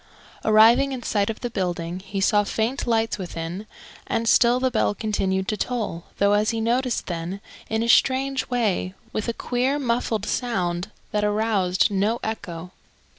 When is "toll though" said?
5.55-6.33